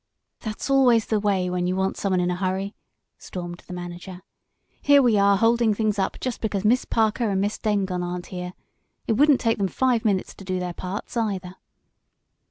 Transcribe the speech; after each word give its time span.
"That's 0.39 0.67
always 0.71 1.05
the 1.05 1.19
way 1.19 1.47
when 1.47 1.67
you 1.67 1.75
want 1.75 1.95
someone 1.95 2.19
in 2.21 2.31
a 2.31 2.35
hurry," 2.35 2.73
stormed 3.19 3.61
the 3.67 3.73
manager. 3.73 4.21
"Here 4.81 4.99
we 4.99 5.15
are 5.19 5.37
holding 5.37 5.75
things 5.75 5.99
up 5.99 6.19
just 6.19 6.41
because 6.41 6.65
Miss 6.65 6.85
Parker 6.85 7.29
and 7.29 7.39
Miss 7.39 7.59
Dengon 7.59 8.01
aren't 8.01 8.25
here. 8.33 8.53
It 9.05 9.13
wouldn't 9.13 9.39
taken 9.39 9.67
them 9.67 9.71
five 9.71 10.03
minutes 10.03 10.33
to 10.33 10.43
do 10.43 10.59
their 10.59 10.73
parts, 10.73 11.15
either." 11.15 11.53